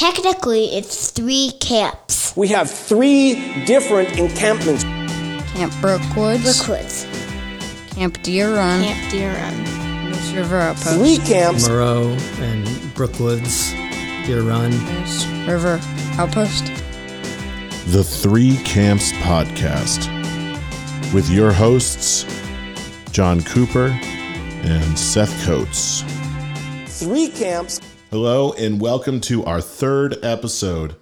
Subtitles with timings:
[0.00, 2.34] Technically, it's three camps.
[2.34, 3.34] We have three
[3.66, 4.82] different encampments.
[5.52, 7.06] Camp Brookwoods, Brookwoods,
[7.90, 11.68] Camp Deer Run, Camp Deer Run, Moose River Outpost, Three camps.
[11.68, 13.72] Moreau and Brookwoods,
[14.24, 14.70] Deer Run.
[14.70, 15.78] Moose River
[16.16, 16.68] Outpost.
[17.88, 20.08] The Three Camps Podcast
[21.12, 22.24] with your hosts,
[23.12, 23.88] John Cooper
[24.62, 26.04] and Seth Coates.
[26.86, 27.82] Three camps.
[28.10, 30.96] Hello, and welcome to our third episode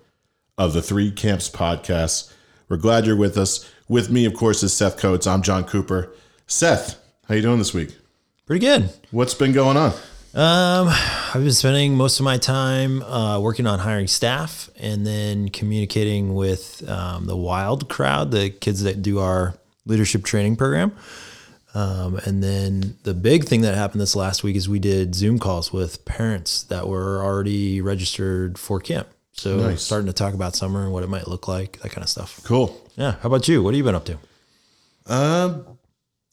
[0.58, 2.30] of the Three Camps Podcast.
[2.68, 3.66] We're glad you're with us.
[3.88, 5.26] With me, of course, is Seth Coates.
[5.26, 6.12] I'm John Cooper.
[6.46, 7.96] Seth, how you doing this week?
[8.44, 8.90] Pretty good.
[9.10, 9.92] What's been going on?
[10.34, 15.48] Um, I've been spending most of my time uh, working on hiring staff and then
[15.48, 19.54] communicating with um, the Wild crowd, the kids that do our
[19.86, 20.92] leadership training program.
[21.78, 25.38] Um, and then the big thing that happened this last week is we did Zoom
[25.38, 29.06] calls with parents that were already registered for camp.
[29.32, 29.82] So Nice.
[29.82, 32.40] starting to talk about summer and what it might look like, that kind of stuff.
[32.42, 32.76] Cool.
[32.96, 33.12] Yeah.
[33.20, 33.62] How about you?
[33.62, 34.18] What have you been up to?
[35.06, 35.64] Um,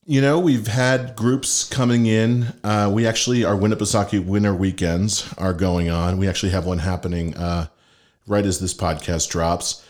[0.07, 2.53] You know, we've had groups coming in.
[2.63, 6.17] Uh, we actually, our Winnipesaukee Winter Weekends are going on.
[6.17, 7.67] We actually have one happening uh,
[8.27, 9.83] right as this podcast drops.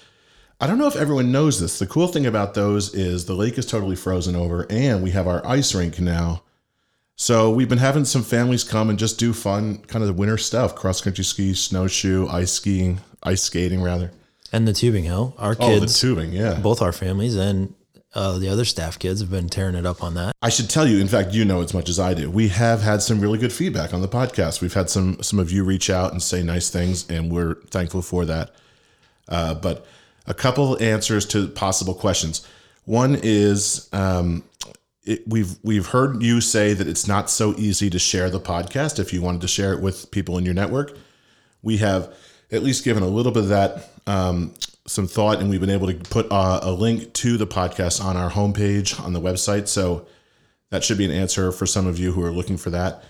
[0.60, 1.80] I don't know if everyone knows this.
[1.80, 5.28] The cool thing about those is the lake is totally frozen over and we have
[5.28, 6.44] our ice rink now.
[7.18, 10.38] So we've been having some families come and just do fun, kind of the winter
[10.38, 14.12] stuff cross country ski, snowshoe, ice skiing, ice skating, rather.
[14.52, 15.34] And the tubing hill.
[15.38, 15.70] Our kids.
[15.70, 16.60] Oh, the tubing, yeah.
[16.60, 17.74] both our families and
[18.14, 20.34] uh, the other staff kids have been tearing it up on that.
[20.42, 22.30] I should tell you, in fact, you know as much as I do.
[22.30, 24.62] We have had some really good feedback on the podcast.
[24.62, 28.02] We've had some some of you reach out and say nice things, and we're thankful
[28.02, 28.56] for that.
[29.28, 29.86] Uh, but
[30.28, 32.48] a couple answers to possible questions.
[32.86, 34.44] One is um,
[35.04, 39.00] it, we've we've heard you say that it's not so easy to share the podcast
[39.00, 40.98] if you wanted to share it with people in your network.
[41.62, 42.14] We have
[42.52, 44.54] at least given a little bit of that um,
[44.88, 48.18] some thought, and we've been able to put uh, a link to the podcast on
[48.18, 49.68] our homepage on the website.
[49.68, 50.06] So
[50.70, 53.04] that should be an answer for some of you who are looking for that.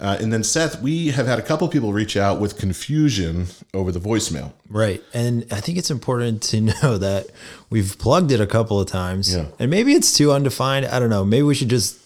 [0.00, 3.90] Uh, and then Seth, we have had a couple people reach out with confusion over
[3.90, 4.52] the voicemail.
[4.70, 5.02] Right.
[5.12, 7.26] And I think it's important to know that
[7.70, 9.34] we've plugged it a couple of times.
[9.34, 9.46] Yeah.
[9.58, 10.86] And maybe it's too undefined.
[10.86, 11.24] I don't know.
[11.24, 11.98] Maybe we should just,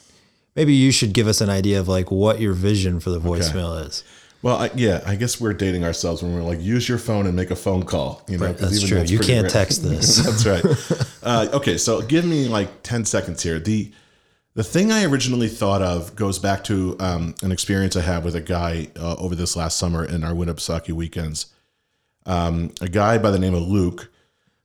[0.57, 3.87] maybe you should give us an idea of like what your vision for the voicemail
[3.87, 4.05] is.
[4.43, 7.37] Well, I, yeah, I guess we're dating ourselves when we're like, use your phone and
[7.37, 8.23] make a phone call.
[8.27, 9.01] You know, Right, that's true.
[9.03, 9.51] You can't rare.
[9.51, 10.17] text this.
[10.25, 10.65] that's right.
[11.25, 13.61] Uh, okay, so give me like ten seconds here.
[13.61, 13.93] The
[14.55, 18.37] the thing I originally thought of goes back to um, an experience I had with
[18.37, 21.47] a guy uh, over this last summer in our Winnipesaukee weekends.
[22.27, 24.11] Um, a guy by the name of Luke,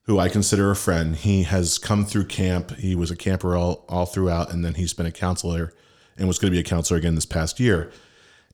[0.02, 1.16] who I consider a friend.
[1.16, 2.76] He has come through camp.
[2.76, 5.72] He was a camper all all throughout, and then he's been a counselor
[6.16, 7.90] and was going to be a counselor again this past year.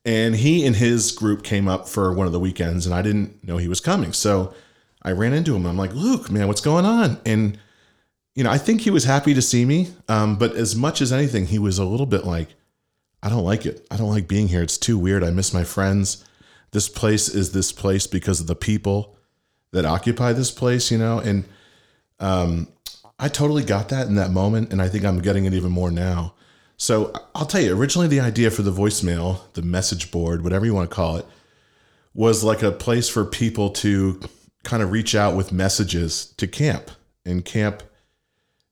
[0.04, 3.42] And he and his group came up for one of the weekends, and I didn't
[3.42, 4.12] know he was coming.
[4.12, 4.54] So
[5.02, 5.66] I ran into him.
[5.66, 7.20] I'm like, Luke, man, what's going on?
[7.26, 7.58] And
[8.34, 9.88] you know, I think he was happy to see me.
[10.08, 12.48] Um, but as much as anything, he was a little bit like,
[13.22, 13.86] I don't like it.
[13.90, 14.62] I don't like being here.
[14.62, 15.24] It's too weird.
[15.24, 16.24] I miss my friends.
[16.72, 19.16] This place is this place because of the people
[19.70, 21.20] that occupy this place, you know?
[21.20, 21.44] And
[22.20, 22.68] um,
[23.18, 24.72] I totally got that in that moment.
[24.72, 26.34] And I think I'm getting it even more now.
[26.76, 30.74] So I'll tell you, originally the idea for the voicemail, the message board, whatever you
[30.74, 31.26] want to call it,
[32.12, 34.20] was like a place for people to
[34.64, 36.90] kind of reach out with messages to camp.
[37.24, 37.82] And camp,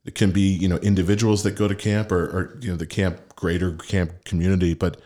[0.05, 2.87] it can be, you know, individuals that go to camp or, or you know, the
[2.87, 4.75] camp greater camp community.
[4.75, 5.01] But,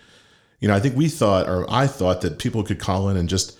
[0.61, 3.29] you know, I think we thought, or I thought that people could call in and
[3.29, 3.59] just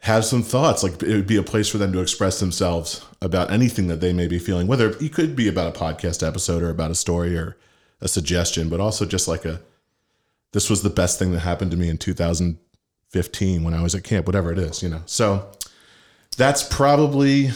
[0.00, 0.82] have some thoughts.
[0.82, 4.12] Like it would be a place for them to express themselves about anything that they
[4.12, 7.36] may be feeling, whether it could be about a podcast episode or about a story
[7.36, 7.56] or
[8.00, 9.60] a suggestion, but also just like a,
[10.52, 14.04] this was the best thing that happened to me in 2015 when I was at
[14.04, 15.02] camp, whatever it is, you know.
[15.06, 15.48] So
[16.36, 17.50] that's probably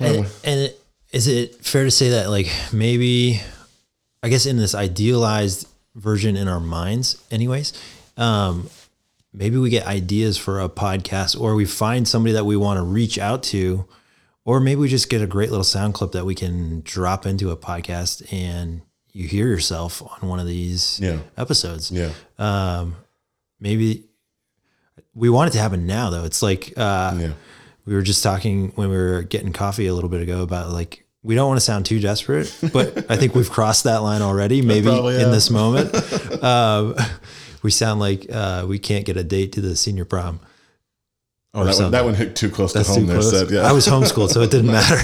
[0.00, 0.74] And, and
[1.14, 3.40] is it fair to say that like maybe,
[4.22, 7.72] I guess in this idealized version in our minds, anyways,
[8.16, 8.68] um,
[9.32, 12.82] maybe we get ideas for a podcast, or we find somebody that we want to
[12.82, 13.84] reach out to,
[14.44, 17.50] or maybe we just get a great little sound clip that we can drop into
[17.50, 21.18] a podcast, and you hear yourself on one of these Yeah.
[21.36, 21.90] episodes.
[21.92, 22.10] yeah.
[22.38, 22.96] Um,
[23.60, 24.04] maybe
[25.14, 26.24] we want it to happen now, though.
[26.24, 27.32] It's like uh, Yeah.
[27.86, 31.03] we were just talking when we were getting coffee a little bit ago about like
[31.24, 34.60] we don't want to sound too desperate, but I think we've crossed that line already.
[34.60, 35.94] Maybe in this moment,
[36.44, 36.94] um,
[37.62, 40.40] we sound like uh, we can't get a date to the senior prom.
[41.54, 43.52] Oh, that one, that one hit too close That's to home there.
[43.52, 43.60] Yeah.
[43.60, 44.96] I was homeschooled, so it didn't matter.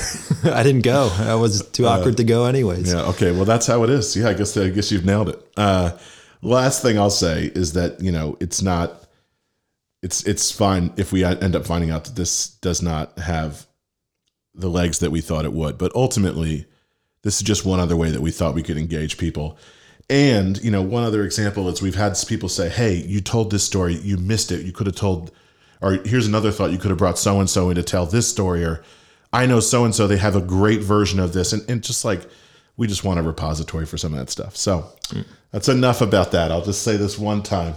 [0.52, 1.08] I didn't go.
[1.18, 2.92] I was too awkward to go, anyways.
[2.92, 3.02] Yeah.
[3.02, 3.30] Okay.
[3.32, 4.14] Well, that's how it is.
[4.16, 4.28] Yeah.
[4.28, 5.42] I guess I guess you've nailed it.
[5.56, 5.96] Uh,
[6.42, 9.06] last thing I'll say is that you know it's not
[10.02, 13.66] it's it's fine if we end up finding out that this does not have
[14.60, 15.78] the legs that we thought it would.
[15.78, 16.66] But ultimately,
[17.22, 19.58] this is just one other way that we thought we could engage people.
[20.08, 23.64] And you know, one other example is we've had people say, "Hey, you told this
[23.64, 24.66] story, you missed it.
[24.66, 25.30] You could have told."
[25.80, 28.28] Or here's another thought: you could have brought so and so in to tell this
[28.28, 28.64] story.
[28.64, 28.82] Or
[29.32, 32.04] I know so and so; they have a great version of this, and, and just
[32.04, 32.28] like
[32.76, 34.56] we just want a repository for some of that stuff.
[34.56, 34.86] So
[35.52, 36.50] that's enough about that.
[36.50, 37.74] I'll just say this one time.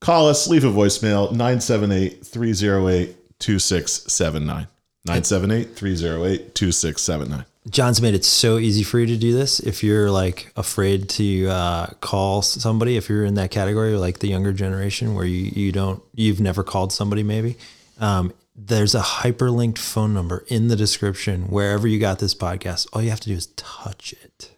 [0.00, 4.66] Call us, leave a voicemail 978 308 2679.
[5.04, 7.44] 978 308 2679.
[7.70, 9.60] John's made it so easy for you to do this.
[9.60, 14.28] If you're like afraid to uh, call somebody, if you're in that category, like the
[14.28, 17.56] younger generation where you, you don't, you've never called somebody maybe,
[18.00, 22.88] um, there's a hyperlinked phone number in the description wherever you got this podcast.
[22.92, 24.50] All you have to do is touch it.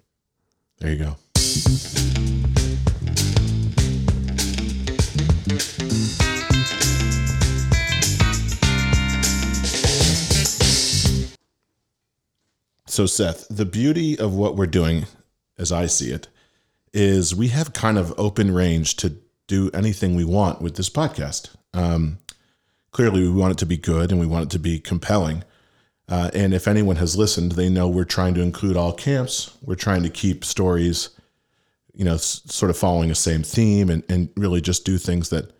[0.78, 2.63] There you go.
[12.94, 15.06] So, Seth, the beauty of what we're doing,
[15.58, 16.28] as I see it,
[16.92, 19.16] is we have kind of open range to
[19.48, 21.50] do anything we want with this podcast.
[21.72, 22.18] Um,
[22.92, 25.42] clearly, we want it to be good and we want it to be compelling.
[26.08, 29.58] Uh, and if anyone has listened, they know we're trying to include all camps.
[29.60, 31.08] We're trying to keep stories,
[31.94, 35.30] you know, s- sort of following a same theme and, and really just do things
[35.30, 35.50] that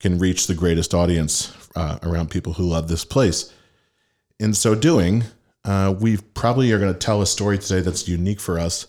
[0.00, 3.52] can reach the greatest audience uh, around people who love this place.
[4.40, 5.24] In so doing,
[5.64, 8.86] uh, we probably are going to tell a story today that's unique for us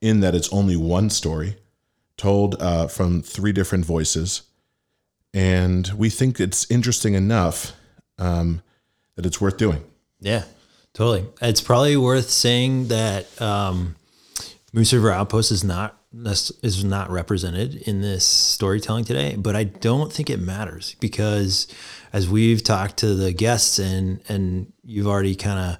[0.00, 1.56] in that it's only one story
[2.16, 4.42] told uh, from three different voices.
[5.34, 7.72] And we think it's interesting enough
[8.18, 8.62] um,
[9.16, 9.84] that it's worth doing.
[10.20, 10.44] Yeah,
[10.94, 11.26] totally.
[11.42, 13.96] It's probably worth saying that um,
[14.72, 20.12] Moose River Outpost is not is not represented in this storytelling today, but I don't
[20.12, 21.66] think it matters because
[22.12, 25.78] as we've talked to the guests and and you've already kind of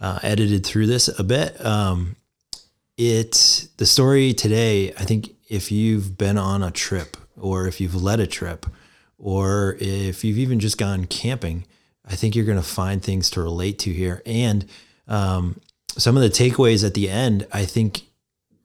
[0.00, 2.16] uh, edited through this a bit, um,
[2.96, 4.92] it the story today.
[4.92, 8.66] I think if you've been on a trip or if you've led a trip
[9.18, 11.66] or if you've even just gone camping,
[12.04, 14.22] I think you're going to find things to relate to here.
[14.24, 14.66] And
[15.08, 15.60] um,
[15.96, 18.02] some of the takeaways at the end, I think,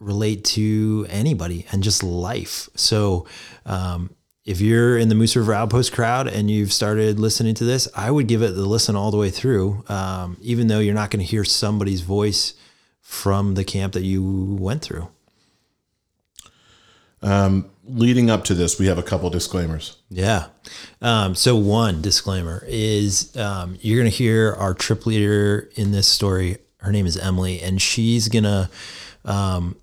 [0.03, 2.69] relate to anybody and just life.
[2.75, 3.27] So,
[3.65, 4.15] um,
[4.45, 8.11] if you're in the Moose River Outpost crowd and you've started listening to this, I
[8.11, 11.21] would give it the listen all the way through, um, even though you're not going
[11.21, 12.53] to hear somebody's voice
[12.99, 15.07] from the camp that you went through.
[17.85, 19.97] Leading up to this, we have a couple disclaimers.
[20.09, 20.47] Yeah.
[21.01, 26.07] Um, so one disclaimer is um, you're going to hear our trip leader in this
[26.07, 26.59] story.
[26.77, 28.69] Her name is Emily, and she's going to,
[29.25, 29.75] um,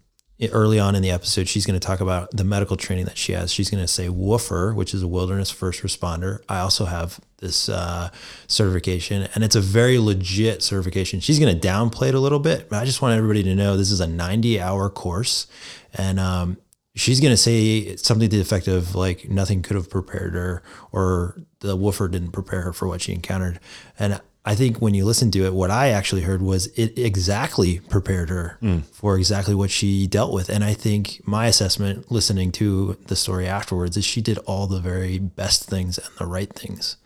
[0.48, 3.32] early on in the episode, she's going to talk about the medical training that she
[3.32, 3.52] has.
[3.52, 6.40] She's going to say woofer, which is a wilderness first responder.
[6.48, 8.10] I also have this uh,
[8.46, 11.20] certification, and it's a very legit certification.
[11.20, 13.76] She's going to downplay it a little bit, but I just want everybody to know
[13.76, 15.46] this is a 90 hour course.
[15.94, 16.56] And um,
[16.94, 20.62] she's going to say something to the effect of like nothing could have prepared her
[20.92, 23.60] or the woofer didn't prepare her for what she encountered
[23.98, 27.81] and i think when you listen to it what i actually heard was it exactly
[27.81, 28.58] prepared her
[28.92, 30.48] for exactly what she dealt with.
[30.48, 34.81] And i think my assessment listening to the story afterwards is she did all the
[34.81, 36.96] very best things and the right things.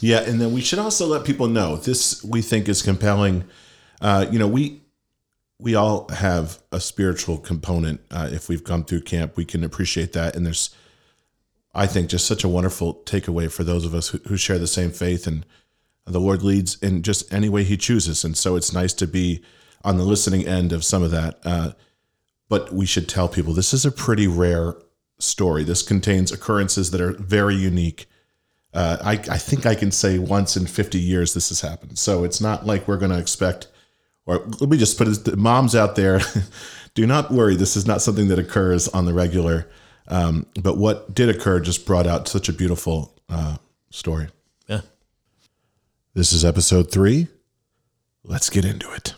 [0.00, 3.44] Yeah, and then we should also let people know this we think is compelling.
[4.00, 4.80] Uh, you know, we
[5.58, 8.00] we all have a spiritual component.
[8.10, 10.74] Uh, if we've come through camp, we can appreciate that, and there's,
[11.74, 14.66] I think, just such a wonderful takeaway for those of us who, who share the
[14.66, 15.44] same faith, and
[16.06, 19.42] the Lord leads in just any way He chooses, and so it's nice to be
[19.82, 21.38] on the listening end of some of that.
[21.44, 21.72] Uh,
[22.48, 24.74] but we should tell people this is a pretty rare
[25.18, 25.64] story.
[25.64, 28.06] This contains occurrences that are very unique.
[28.72, 31.98] Uh, I, I think I can say once in 50 years this has happened.
[31.98, 33.68] So it's not like we're going to expect,
[34.26, 36.20] or let me just put it, moms out there,
[36.94, 37.56] do not worry.
[37.56, 39.68] This is not something that occurs on the regular.
[40.08, 43.56] Um, but what did occur just brought out such a beautiful uh,
[43.90, 44.28] story.
[44.68, 44.82] yeah
[46.14, 47.28] This is episode three.
[48.24, 49.14] Let's get into it.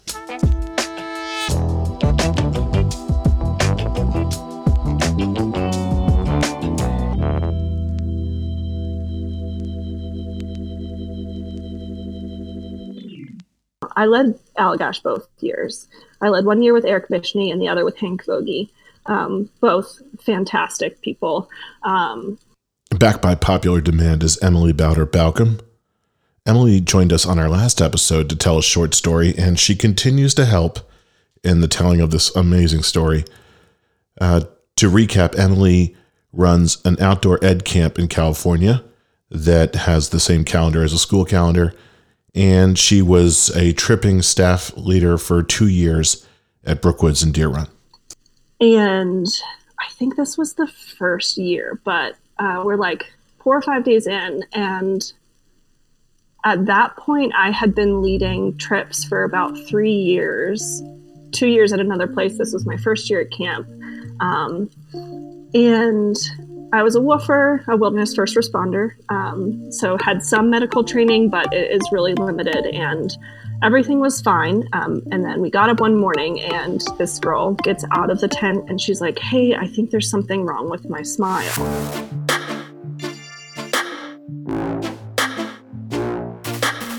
[13.98, 15.88] I led Allagash both years.
[16.20, 18.70] I led one year with Eric Vishney and the other with Hank Vogie.
[19.08, 21.48] Um, both fantastic people.
[21.82, 22.38] Um,
[22.90, 25.60] Back by popular demand is Emily Bowder Balcom.
[26.46, 30.32] Emily joined us on our last episode to tell a short story, and she continues
[30.34, 30.78] to help
[31.42, 33.24] in the telling of this amazing story.
[34.20, 34.42] Uh,
[34.76, 35.96] to recap, Emily
[36.32, 38.84] runs an outdoor ed camp in California
[39.30, 41.74] that has the same calendar as a school calendar.
[42.34, 46.26] And she was a tripping staff leader for two years
[46.64, 47.68] at Brookwoods and Deer Run.
[48.60, 49.26] And
[49.78, 54.06] I think this was the first year, but uh, we're like four or five days
[54.06, 54.44] in.
[54.52, 55.12] And
[56.44, 60.82] at that point, I had been leading trips for about three years,
[61.32, 62.38] two years at another place.
[62.38, 63.68] This was my first year at camp.
[64.20, 64.70] Um,
[65.54, 66.16] and
[66.72, 71.52] I was a woofer, a wilderness first responder, um, so had some medical training, but
[71.52, 72.66] it is really limited.
[72.66, 73.16] And
[73.62, 74.68] everything was fine.
[74.72, 78.28] Um, and then we got up one morning, and this girl gets out of the
[78.28, 81.52] tent, and she's like, "Hey, I think there's something wrong with my smile."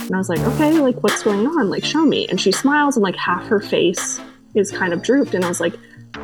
[0.05, 1.69] And I was like, "Okay, like what's going on?
[1.69, 4.19] Like, show me." And she smiles, and like half her face
[4.53, 5.75] is kind of drooped, and I was like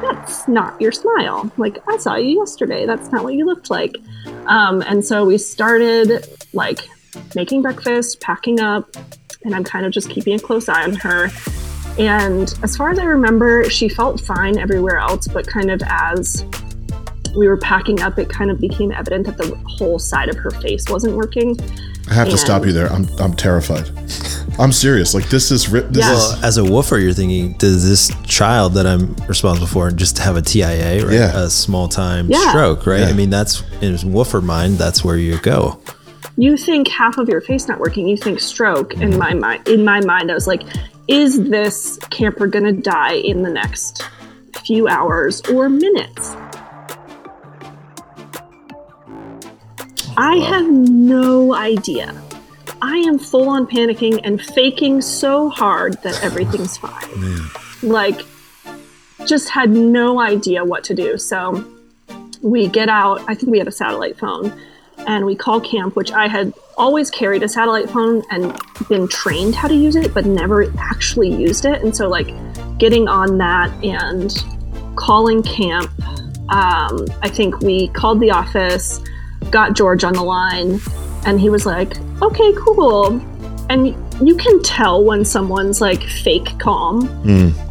[0.01, 1.51] that's not your smile.
[1.57, 2.85] Like, I saw you yesterday.
[2.85, 3.95] That's not what you looked like.
[4.47, 6.89] Um, and so we started like
[7.35, 8.89] making breakfast, packing up,
[9.45, 11.29] and I'm kind of just keeping a close eye on her.
[11.99, 16.45] And as far as I remember, she felt fine everywhere else, but kind of as
[17.35, 20.51] we were packing up, it kind of became evident that the whole side of her
[20.51, 21.57] face wasn't working.
[22.09, 22.91] I have to stop you there.
[22.91, 23.89] I'm, I'm terrified.
[24.59, 25.13] I'm serious.
[25.13, 26.13] Like this is ri- this Yeah.
[26.13, 30.17] is Well, as a woofer, you're thinking, does this child that I'm responsible for just
[30.19, 31.13] have a TIA, right?
[31.13, 31.43] Yeah.
[31.43, 32.49] A small time Yeah.
[32.49, 32.99] stroke, right?
[33.01, 33.07] Yeah.
[33.07, 35.79] I mean, that's in woofer mind, that's where you go.
[36.37, 38.07] You think half of your face not working.
[38.07, 38.93] You think stroke.
[38.95, 39.19] In mm-hmm.
[39.19, 40.63] my mind in my mind i was like
[41.07, 44.07] is this camper gonna die in the next
[44.65, 46.35] few hours or minutes?
[50.15, 52.13] I have no idea.
[52.81, 57.49] I am full on panicking and faking so hard that everything's fine.
[57.81, 58.21] Like
[59.25, 61.17] just had no idea what to do.
[61.17, 61.65] So
[62.41, 63.21] we get out.
[63.27, 64.57] I think we had a satellite phone
[65.07, 68.57] and we call camp, which I had always carried a satellite phone and
[68.89, 71.81] been trained how to use it, but never actually used it.
[71.83, 72.33] And so, like,
[72.77, 74.33] getting on that and
[74.95, 75.91] calling camp,
[76.49, 78.99] um, I think we called the office,
[79.51, 80.79] got George on the line,
[81.25, 83.21] and he was like, okay, cool.
[83.69, 87.07] And you can tell when someone's like fake calm.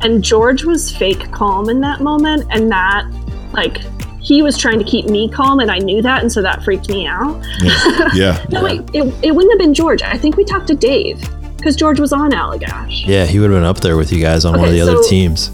[0.02, 2.46] And George was fake calm in that moment.
[2.50, 3.06] And that,
[3.52, 3.78] like,
[4.22, 6.88] he was trying to keep me calm, and I knew that, and so that freaked
[6.88, 7.42] me out.
[7.60, 8.08] yeah.
[8.14, 10.02] yeah No, wait, it, it wouldn't have been George.
[10.02, 11.20] I think we talked to Dave
[11.56, 13.06] because George was on Allagash.
[13.06, 14.80] Yeah, he would have been up there with you guys on one of Okay, the
[14.80, 15.50] other teams.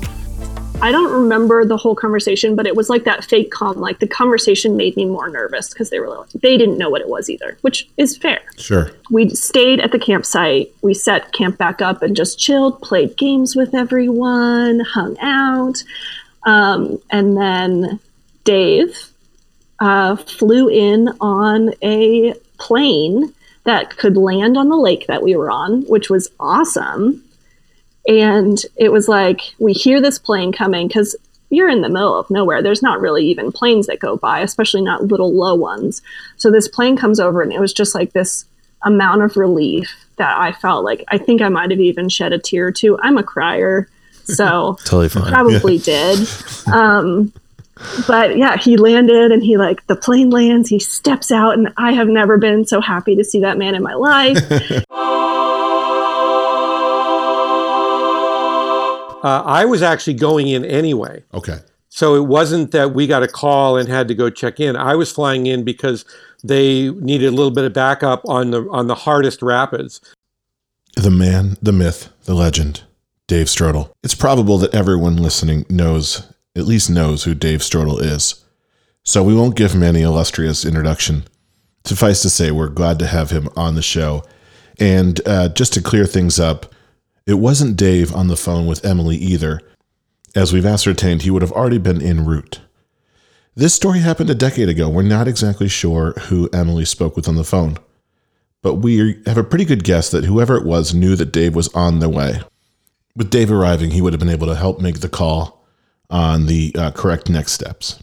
[0.81, 3.79] I don't remember the whole conversation, but it was like that fake calm.
[3.79, 7.01] Like the conversation made me more nervous because they were like, they didn't know what
[7.01, 8.41] it was either, which is fair.
[8.57, 8.91] Sure.
[9.11, 10.73] We stayed at the campsite.
[10.83, 15.83] We set camp back up and just chilled, played games with everyone, hung out.
[16.45, 17.99] Um, and then
[18.49, 19.11] Dave
[19.79, 25.51] uh, flew in on a plane that could land on the lake that we were
[25.51, 27.23] on, which was awesome.
[28.07, 31.15] And it was like, we hear this plane coming because
[31.51, 32.63] you're in the middle of nowhere.
[32.63, 36.01] There's not really even planes that go by, especially not little low ones.
[36.39, 38.47] So this plane comes over, and it was just like this
[38.83, 42.39] amount of relief that I felt like I think I might have even shed a
[42.39, 42.99] tear or two.
[43.03, 43.91] I'm a crier,
[44.25, 45.31] so Totally fine.
[45.31, 46.27] probably did.
[46.73, 47.33] Um,
[48.07, 51.93] but yeah, he landed and he like the plane lands, he steps out, and I
[51.93, 54.39] have never been so happy to see that man in my life.
[59.21, 61.25] Uh, I was actually going in anyway.
[61.35, 61.59] Okay.
[61.89, 64.77] So it wasn't that we got a call and had to go check in.
[64.77, 66.05] I was flying in because
[66.45, 70.01] they needed a little bit of backup on the on the hardest rapids.
[70.95, 72.83] The man, the myth, the legend,
[73.27, 73.91] Dave Strodel.
[74.03, 78.45] It's probable that everyone listening knows, at least knows who Dave Strodel is.
[79.05, 81.25] So we won't give him any illustrious introduction.
[81.85, 84.23] Suffice to say, we're glad to have him on the show.
[84.79, 86.75] And uh, just to clear things up,
[87.27, 89.61] it wasn't Dave on the phone with Emily either.
[90.35, 92.61] As we've ascertained, he would have already been en route.
[93.55, 94.89] This story happened a decade ago.
[94.89, 97.79] We're not exactly sure who Emily spoke with on the phone
[98.63, 101.69] but we have a pretty good guess that whoever it was knew that Dave was
[101.75, 102.41] on the way.
[103.17, 105.58] With Dave arriving, he would have been able to help make the call
[106.11, 108.03] on the uh, correct next steps.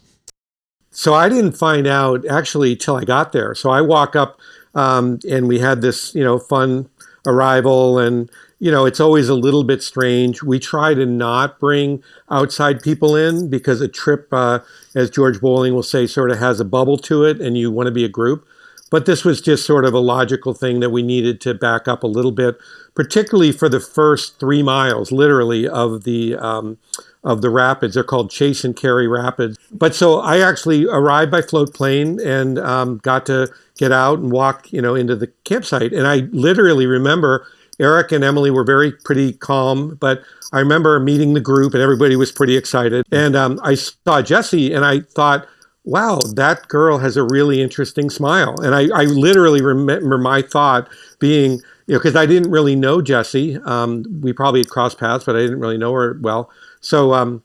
[0.92, 3.54] So I didn't find out actually till I got there.
[3.56, 4.40] So I walk up
[4.74, 6.90] um, and we had this, you know, fun
[7.26, 10.42] arrival and you know, it's always a little bit strange.
[10.42, 14.60] We try to not bring outside people in because a trip, uh,
[14.96, 17.88] as George Bowling will say, sort of has a bubble to it and you want
[17.88, 18.48] to be a group.
[18.92, 22.04] But this was just sort of a logical thing that we needed to back up
[22.04, 22.58] a little bit,
[22.94, 26.78] particularly for the first three miles, literally, of the um,
[27.26, 27.96] of the rapids.
[27.96, 29.58] They're called Chase and Carry Rapids.
[29.72, 34.32] But so I actually arrived by float plane and um, got to get out and
[34.32, 35.92] walk, you know, into the campsite.
[35.92, 37.46] And I literally remember
[37.80, 40.22] Eric and Emily were very pretty calm, but
[40.54, 43.06] I remember meeting the group and everybody was pretty excited.
[43.12, 45.48] And um, I saw Jesse and I thought,
[45.84, 48.56] wow, that girl has a really interesting smile.
[48.62, 50.90] And I, I literally remember my thought
[51.20, 51.54] being,
[51.88, 53.58] you know, because I didn't really know Jesse.
[53.66, 56.50] Um, we probably had crossed paths, but I didn't really know her well.
[56.86, 57.42] So, um,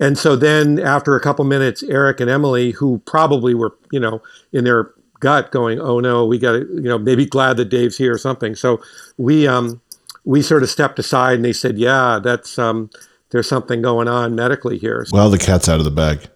[0.00, 4.20] and so then after a couple minutes, Eric and Emily, who probably were, you know,
[4.52, 7.96] in their gut going, oh no, we got to, you know, maybe glad that Dave's
[7.96, 8.56] here or something.
[8.56, 8.82] So
[9.16, 9.80] we, um,
[10.24, 12.90] we sort of stepped aside and they said, yeah, that's, um,
[13.30, 15.06] there's something going on medically here.
[15.12, 16.28] Well, the cat's out of the bag.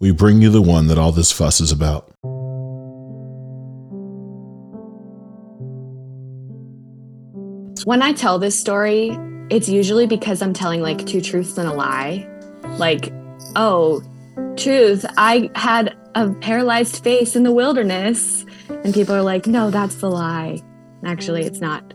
[0.00, 2.10] We bring you the one that all this fuss is about.
[7.84, 9.16] When I tell this story,
[9.50, 12.28] it's usually because I'm telling like two truths and a lie.
[12.78, 13.12] Like,
[13.56, 14.02] oh,
[14.56, 18.46] truth, I had a paralyzed face in the wilderness.
[18.68, 20.60] And people are like, no, that's the lie.
[21.04, 21.94] Actually, it's not.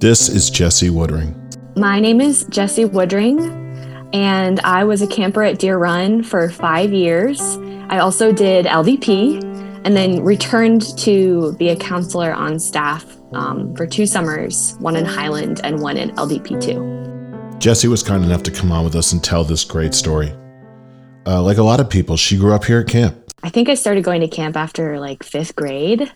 [0.00, 1.34] This is Jesse Woodring.
[1.76, 6.92] My name is Jesse Woodring, and I was a camper at Deer Run for five
[6.92, 7.40] years.
[7.88, 9.42] I also did LDP
[9.84, 15.04] and then returned to be a counselor on staff um, for two summers, one in
[15.04, 17.58] Highland and one in LDP2.
[17.58, 20.32] Jesse was kind enough to come on with us and tell this great story.
[21.26, 23.16] Uh, like a lot of people, she grew up here at camp.
[23.42, 26.10] I think I started going to camp after like fifth grade.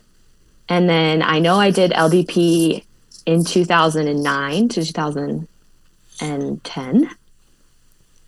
[0.69, 2.83] And then I know I did LDP
[3.25, 7.09] in 2009 to 2010.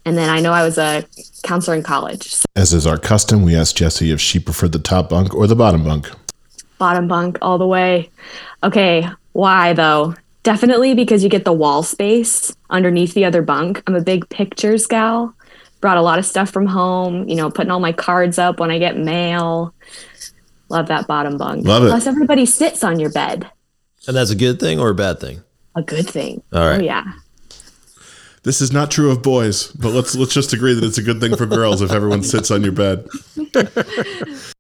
[0.08, 1.04] And then I know I was a
[1.44, 2.36] counselor in college.
[2.36, 5.48] So As is our custom, we asked Jesse if she preferred the top bunk or
[5.48, 6.12] the bottom bunk.
[6.78, 8.10] Bottom bunk all the way.
[8.64, 10.16] Okay, why though?
[10.44, 13.82] Definitely because you get the wall space underneath the other bunk.
[13.88, 15.34] I'm a big pictures gal.
[15.82, 18.72] Brought a lot of stuff from home, you know, putting all my cards up when
[18.72, 19.74] I get mail.
[20.70, 21.66] Love that bottom bunk.
[21.66, 21.90] Love it.
[21.90, 23.50] Plus, everybody sits on your bed.
[24.08, 25.42] And that's a good thing or a bad thing?
[25.76, 26.42] A good thing.
[26.54, 26.80] All right.
[26.80, 27.04] Oh, yeah.
[28.44, 31.20] This is not true of boys, but let's let's just agree that it's a good
[31.20, 33.08] thing for girls if everyone sits on your bed.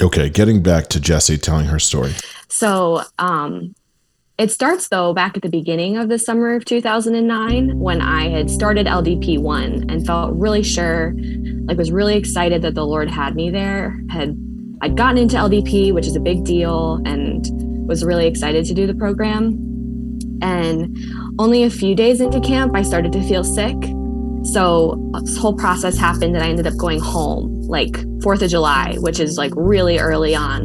[0.00, 2.14] Okay, getting back to Jesse telling her story.
[2.48, 3.74] So um,
[4.38, 8.48] it starts though back at the beginning of the summer of 2009 when I had
[8.48, 11.14] started LDP one and felt really sure,
[11.64, 14.00] like was really excited that the Lord had me there.
[14.08, 14.36] Had
[14.82, 17.44] I'd gotten into LDP, which is a big deal, and
[17.88, 19.58] was really excited to do the program.
[20.40, 20.96] And
[21.40, 23.76] only a few days into camp, I started to feel sick.
[24.44, 28.96] So this whole process happened, and I ended up going home like Fourth of July,
[28.98, 30.64] which is like really early on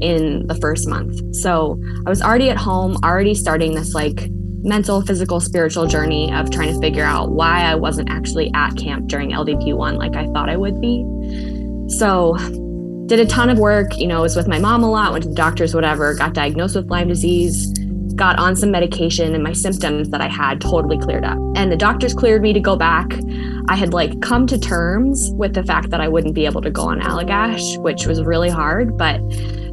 [0.00, 1.20] in the first month.
[1.36, 4.28] So I was already at home, already starting this like
[4.62, 9.08] mental, physical, spiritual journey of trying to figure out why I wasn't actually at camp
[9.08, 11.04] during LDP one like I thought I would be.
[11.98, 12.36] So
[13.06, 15.30] did a ton of work, you know, was with my mom a lot, went to
[15.30, 17.72] the doctors, whatever, got diagnosed with Lyme disease,
[18.14, 21.38] got on some medication, and my symptoms that I had totally cleared up.
[21.54, 23.10] And the doctors cleared me to go back.
[23.68, 26.70] I had like come to terms with the fact that I wouldn't be able to
[26.70, 29.18] go on Allagash, which was really hard, but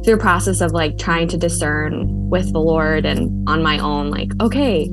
[0.04, 4.10] through a process of like trying to discern with the Lord and on my own,
[4.10, 4.86] like, okay,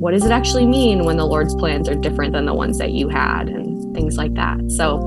[0.00, 2.90] what does it actually mean when the Lord's plans are different than the ones that
[2.90, 4.58] you had and things like that.
[4.72, 4.98] So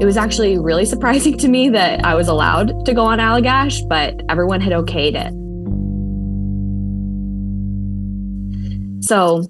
[0.00, 3.88] it was actually really surprising to me that I was allowed to go on Allagash,
[3.88, 5.32] but everyone had okayed it.
[9.04, 9.44] So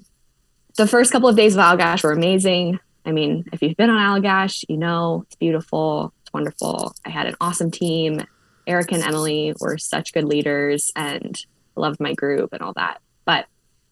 [0.77, 2.79] the first couple of days of Allagash were amazing.
[3.05, 6.95] I mean, if you've been on Allagash, you know it's beautiful, it's wonderful.
[7.05, 8.21] I had an awesome team.
[8.67, 11.37] Eric and Emily were such good leaders and
[11.75, 12.99] loved my group and all that.
[13.25, 13.45] But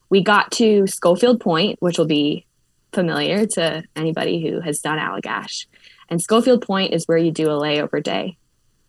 [0.09, 2.47] we got to Schofield Point, which will be
[2.91, 5.67] familiar to anybody who has done Allagash.
[6.09, 8.37] And Schofield Point is where you do a layover day.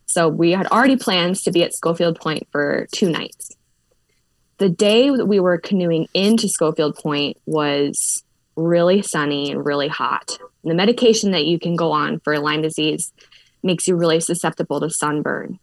[0.05, 3.51] So we had already plans to be at Schofield Point for two nights.
[4.57, 8.23] The day that we were canoeing into Schofield Point was
[8.55, 10.37] really sunny and really hot.
[10.63, 13.11] The medication that you can go on for Lyme disease
[13.63, 15.59] makes you really susceptible to sunburn.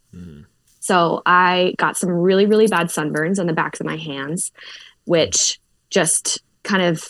[0.81, 4.51] So I got some really, really bad sunburns on the backs of my hands,
[5.05, 7.09] which just kind of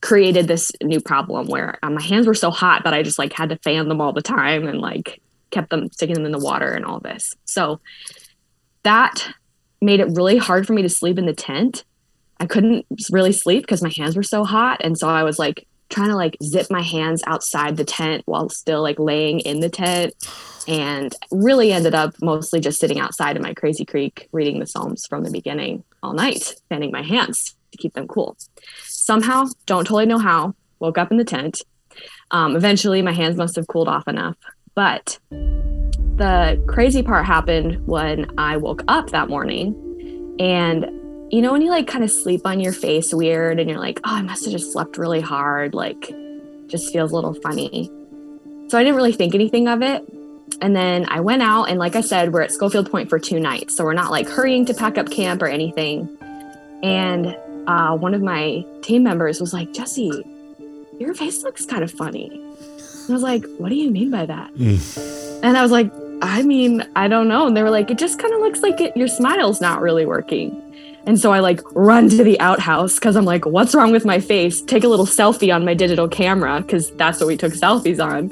[0.00, 3.32] created this new problem where uh, my hands were so hot that I just like
[3.32, 6.38] had to fan them all the time and like kept them sticking them in the
[6.38, 7.34] water and all this.
[7.44, 7.80] So
[8.84, 9.28] that
[9.80, 11.84] made it really hard for me to sleep in the tent.
[12.40, 14.80] I couldn't really sleep because my hands were so hot.
[14.84, 18.48] And so I was like trying to like zip my hands outside the tent while
[18.48, 20.14] still like laying in the tent
[20.68, 25.06] and really ended up mostly just sitting outside in my crazy creek reading the psalms
[25.06, 28.36] from the beginning all night fanning my hands to keep them cool
[28.84, 31.62] somehow don't totally know how woke up in the tent
[32.30, 34.36] Um, eventually, my hands must have cooled off enough.
[34.74, 39.74] But the crazy part happened when I woke up that morning.
[40.38, 40.90] And
[41.30, 44.00] you know, when you like kind of sleep on your face weird and you're like,
[44.04, 46.12] oh, I must have just slept really hard, like,
[46.68, 47.90] just feels a little funny.
[48.68, 50.02] So I didn't really think anything of it.
[50.60, 53.38] And then I went out, and like I said, we're at Schofield Point for two
[53.38, 53.76] nights.
[53.76, 56.08] So we're not like hurrying to pack up camp or anything.
[56.82, 57.36] And
[57.66, 60.24] uh, one of my team members was like, Jesse,
[60.98, 62.28] your face looks kind of funny.
[62.30, 64.50] And I was like, what do you mean by that?
[65.42, 67.46] And I was like, I mean, I don't know.
[67.46, 70.06] And they were like, it just kind of looks like it, your smile's not really
[70.06, 70.62] working.
[71.06, 74.20] And so I like run to the outhouse because I'm like, what's wrong with my
[74.20, 74.60] face?
[74.60, 78.30] Take a little selfie on my digital camera because that's what we took selfies on.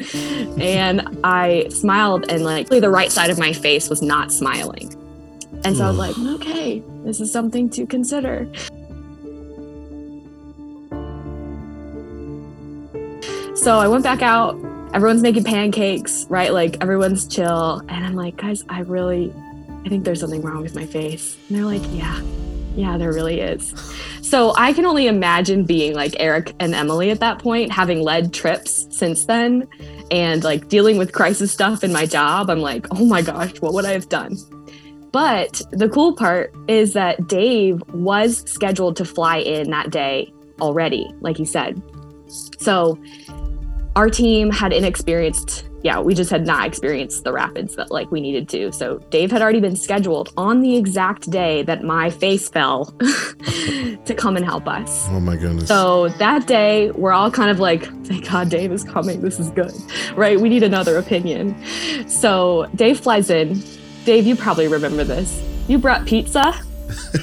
[0.60, 4.94] And I smiled, and like the right side of my face was not smiling.
[5.64, 8.46] And so I was like, okay, this is something to consider.
[13.54, 14.54] So I went back out.
[14.92, 16.52] Everyone's making pancakes, right?
[16.52, 17.82] Like everyone's chill.
[17.88, 19.32] And I'm like, guys, I really,
[19.84, 21.36] I think there's something wrong with my face.
[21.48, 22.20] And they're like, yeah,
[22.76, 23.74] yeah, there really is.
[24.22, 28.34] So I can only imagine being like Eric and Emily at that point, having led
[28.34, 29.66] trips since then
[30.10, 32.50] and like dealing with crisis stuff in my job.
[32.50, 34.36] I'm like, oh my gosh, what would I have done?
[35.10, 41.10] But the cool part is that Dave was scheduled to fly in that day already,
[41.20, 41.80] like he said.
[42.58, 42.98] So
[43.94, 48.20] our team had inexperienced yeah we just had not experienced the rapids that like we
[48.20, 48.72] needed to.
[48.72, 52.86] So dave had already been scheduled on the exact day that my face fell
[54.08, 55.06] to come and help us.
[55.10, 55.68] Oh my goodness.
[55.68, 59.20] so that day we're all kind of like thank god dave is coming.
[59.20, 59.72] This is good.
[60.16, 60.40] Right?
[60.40, 61.54] We need another opinion.
[62.08, 63.62] So dave flies in.
[64.04, 65.40] Dave you probably remember this.
[65.68, 66.52] You brought pizza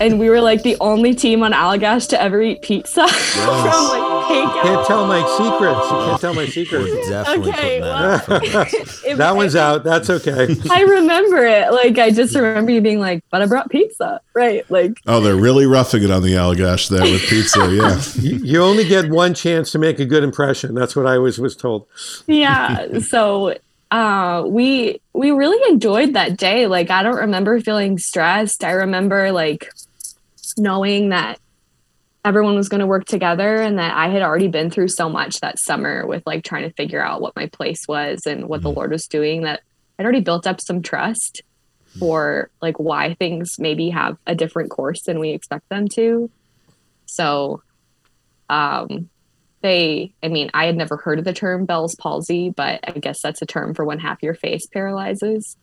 [0.02, 4.02] and we were like the only team on Allagash to ever eat pizza from like
[4.32, 4.62] takeout.
[4.64, 5.80] Can't tell my secrets.
[5.92, 6.86] You can't tell my secrets.
[6.92, 8.74] We're definitely Okay, putting that well- out.
[9.06, 9.84] It- That one's out.
[9.84, 10.56] That's okay.
[10.72, 11.72] I remember it.
[11.72, 14.70] Like I just remember you being like, "But I brought pizza," right?
[14.72, 17.60] Like, oh, they're really roughing it on the Allagash there with pizza.
[17.72, 18.02] Yeah.
[18.16, 20.74] You, you only get one chance to make a good impression.
[20.74, 21.86] That's what I was was told.
[22.28, 23.00] yeah.
[23.00, 23.56] So
[23.94, 26.66] uh, we we really enjoyed that day.
[26.66, 28.64] Like I don't remember feeling stressed.
[28.64, 29.70] I remember like
[30.58, 31.40] knowing that
[32.26, 35.42] everyone was going to work together and that I had already been through so much
[35.42, 38.72] that summer with like trying to figure out what my place was and what the
[38.72, 39.62] Lord was doing that
[40.00, 41.44] I'd already built up some trust
[42.00, 46.32] for like why things maybe have a different course than we expect them to.
[47.06, 47.62] So
[48.50, 49.10] um
[49.64, 53.22] they I mean I had never heard of the term Bell's palsy, but I guess
[53.22, 55.58] that's a term for when half your face paralyzes.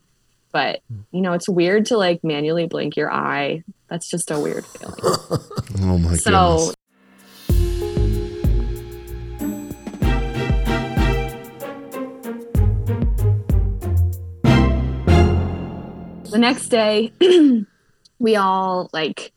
[0.53, 1.03] But hmm.
[1.13, 3.63] you know, it's weird to like manually blink your eye.
[3.89, 4.99] That's just a weird feeling.
[5.83, 6.75] Oh my So goodness.
[16.31, 17.13] the next day
[18.19, 19.33] we all like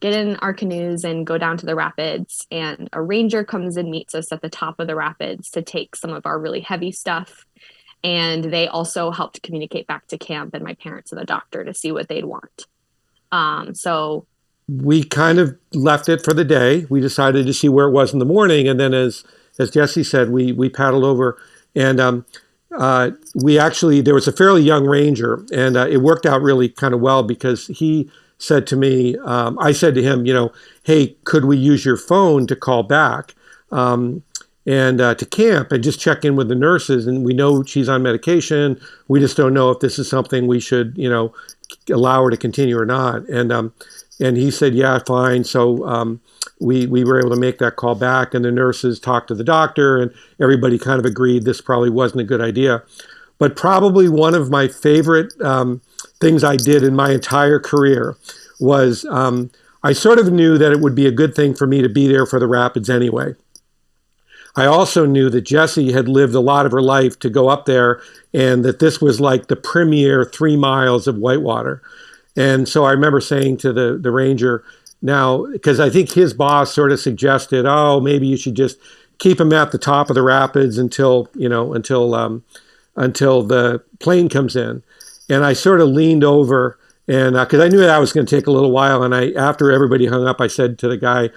[0.00, 3.90] get in our canoes and go down to the rapids and a ranger comes and
[3.90, 6.92] meets us at the top of the rapids to take some of our really heavy
[6.92, 7.44] stuff.
[8.04, 11.74] And they also helped communicate back to camp and my parents and the doctor to
[11.74, 12.66] see what they'd want.
[13.32, 14.26] Um, so
[14.68, 16.86] we kind of left it for the day.
[16.88, 19.24] We decided to see where it was in the morning, and then as
[19.58, 21.38] as Jesse said, we we paddled over,
[21.74, 22.26] and um,
[22.76, 26.68] uh, we actually there was a fairly young ranger, and uh, it worked out really
[26.68, 30.52] kind of well because he said to me, um, I said to him, you know,
[30.84, 33.34] hey, could we use your phone to call back?
[33.70, 34.22] Um,
[34.66, 37.06] and uh, to camp and just check in with the nurses.
[37.06, 38.78] And we know she's on medication.
[39.08, 41.32] We just don't know if this is something we should, you know,
[41.90, 43.26] allow her to continue or not.
[43.28, 43.72] And um,
[44.20, 45.44] and he said, yeah, fine.
[45.44, 46.20] So um,
[46.60, 49.44] we we were able to make that call back, and the nurses talked to the
[49.44, 52.82] doctor, and everybody kind of agreed this probably wasn't a good idea.
[53.38, 55.80] But probably one of my favorite um,
[56.20, 58.16] things I did in my entire career
[58.60, 59.50] was um,
[59.82, 62.08] I sort of knew that it would be a good thing for me to be
[62.08, 63.34] there for the Rapids anyway.
[64.56, 67.66] I also knew that Jesse had lived a lot of her life to go up
[67.66, 68.00] there
[68.34, 71.80] and that this was like the premier three miles of whitewater.
[72.36, 74.64] And so I remember saying to the, the ranger,
[75.00, 78.78] now, because I think his boss sort of suggested, oh, maybe you should just
[79.18, 82.42] keep him at the top of the rapids until, you know, until, um,
[82.96, 84.82] until the plane comes in.
[85.28, 88.36] And I sort of leaned over and because I knew that I was going to
[88.36, 89.02] take a little while.
[89.02, 91.30] And I, after everybody hung up, I said to the guy,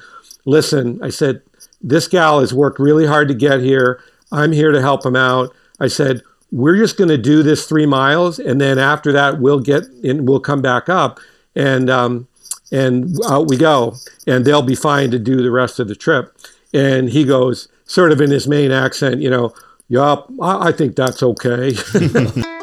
[0.45, 1.41] listen, I said,
[1.81, 4.03] this gal has worked really hard to get here.
[4.31, 5.55] I'm here to help him out.
[5.79, 9.61] I said, we're just going to do this three miles, and then after that, we'll
[9.61, 11.19] get in, we'll come back up,
[11.55, 12.27] and um,
[12.73, 13.95] and out we go,
[14.27, 16.35] and they'll be fine to do the rest of the trip.
[16.73, 19.53] And he goes, sort of in his Maine accent, you know,
[19.87, 21.73] yup, I, I think that's okay.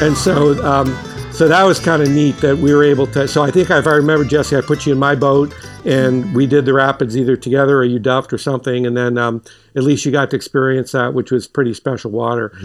[0.00, 0.86] and so, um,
[1.32, 3.26] so that was kind of neat that we were able to.
[3.26, 5.54] So I think if I remember, Jesse, I put you in my boat
[5.84, 9.42] and we did the rapids either together or you duffed or something, and then um,
[9.74, 12.56] at least you got to experience that, which was pretty special water.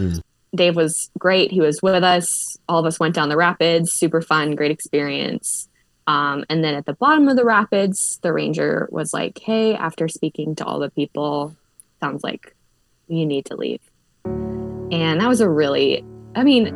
[0.54, 1.52] Dave was great.
[1.52, 2.56] He was with us.
[2.68, 3.92] All of us went down the rapids.
[3.92, 5.68] Super fun, great experience.
[6.06, 10.08] Um, and then at the bottom of the rapids, the ranger was like, "Hey, after
[10.08, 11.54] speaking to all the people,
[12.00, 12.56] sounds like
[13.06, 13.80] you need to leave."
[14.24, 16.74] And that was a really, I mean,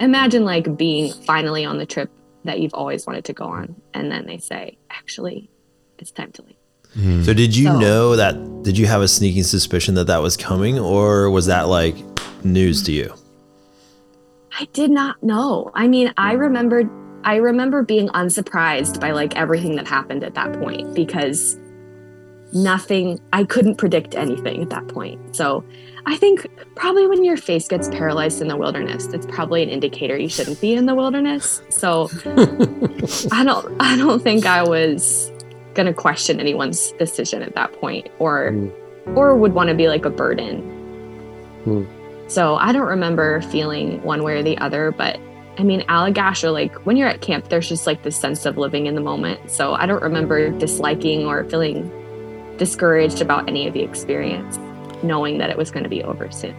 [0.00, 2.10] imagine like being finally on the trip
[2.44, 5.50] that you've always wanted to go on, and then they say, "Actually,
[5.98, 6.56] it's time to leave."
[6.94, 7.22] Hmm.
[7.22, 8.62] So did you So- know that?
[8.62, 11.96] Did you have a sneaking suspicion that that was coming, or was that like
[12.44, 13.12] news to you?
[14.58, 15.70] I did not know.
[15.74, 16.40] I mean, I hmm.
[16.40, 16.88] remembered
[17.26, 21.58] I remember being unsurprised by like everything that happened at that point because
[22.52, 25.34] nothing I couldn't predict anything at that point.
[25.34, 25.64] So,
[26.08, 30.16] I think probably when your face gets paralyzed in the wilderness, it's probably an indicator
[30.16, 31.60] you shouldn't be in the wilderness.
[31.68, 32.08] So,
[33.32, 35.32] I don't I don't think I was
[35.74, 39.18] going to question anyone's decision at that point or hmm.
[39.18, 40.60] or would want to be like a burden.
[41.64, 41.84] Hmm.
[42.28, 45.20] So I don't remember feeling one way or the other, but
[45.58, 48.58] I mean, Allagash or like when you're at camp, there's just like this sense of
[48.58, 49.50] living in the moment.
[49.50, 51.90] So I don't remember disliking or feeling
[52.58, 54.58] discouraged about any of the experience,
[55.02, 56.54] knowing that it was going to be over soon.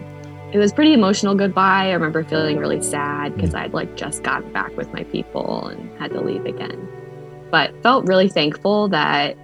[0.53, 1.89] It was pretty emotional goodbye.
[1.89, 3.59] I remember feeling really sad because mm.
[3.59, 6.87] I'd like just gotten back with my people and had to leave again.
[7.51, 9.37] But felt really thankful that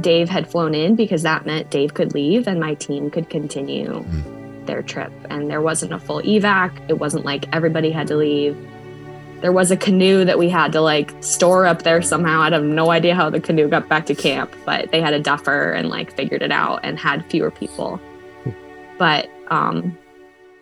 [0.00, 4.02] Dave had flown in because that meant Dave could leave and my team could continue
[4.02, 4.66] mm.
[4.66, 5.12] their trip.
[5.30, 6.72] And there wasn't a full evac.
[6.88, 8.56] It wasn't like everybody had to leave.
[9.42, 12.40] There was a canoe that we had to like store up there somehow.
[12.40, 15.20] I have no idea how the canoe got back to camp, but they had a
[15.20, 18.00] duffer and like figured it out and had fewer people.
[19.00, 19.96] But um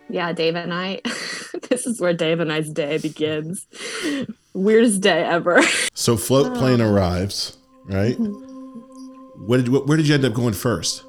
[0.09, 1.01] yeah, Dave and I
[1.69, 3.67] this is where Dave and I's day begins.
[4.53, 5.61] Weirdest day ever.
[5.93, 8.15] So float plane arrives, right?
[8.15, 11.03] What did, where did you end up going first?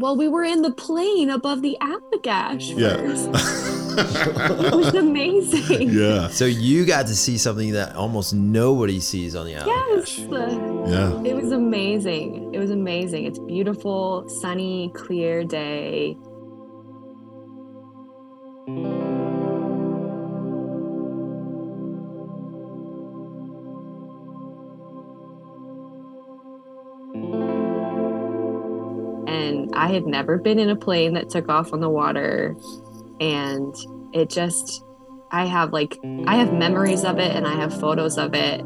[0.00, 2.96] Well, we were in the plane above the Allagash Yeah.
[4.66, 5.90] it was amazing.
[6.00, 10.18] Yeah, So you got to see something that almost nobody sees on the Yes.
[10.18, 11.22] Yeah.
[11.22, 12.54] It was amazing.
[12.54, 13.26] It was amazing.
[13.26, 16.16] It's beautiful, sunny, clear day.
[29.80, 32.54] I had never been in a plane that took off on the water.
[33.18, 33.74] And
[34.12, 34.84] it just,
[35.30, 38.60] I have like, I have memories of it and I have photos of it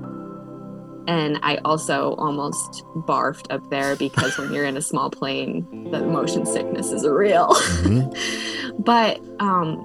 [1.06, 6.00] and I also almost barfed up there because when you're in a small plane, the
[6.00, 7.54] motion sickness is real.
[8.80, 9.84] but um,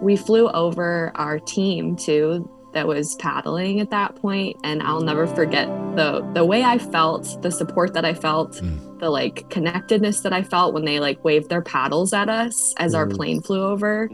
[0.00, 5.26] we flew over our team too that was paddling at that point, and I'll never
[5.26, 8.98] forget the the way I felt, the support that I felt, hmm.
[8.98, 12.94] the like connectedness that I felt when they like waved their paddles at us as
[12.94, 13.14] our hmm.
[13.14, 14.08] plane flew over.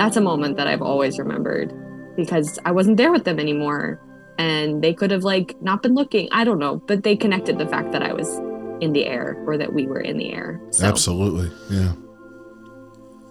[0.00, 1.74] that's a moment that I've always remembered
[2.16, 4.00] because I wasn't there with them anymore
[4.38, 6.26] and they could have like not been looking.
[6.32, 8.40] I don't know, but they connected the fact that I was
[8.80, 10.60] in the air or that we were in the air.
[10.70, 11.50] So Absolutely.
[11.70, 11.92] Yeah.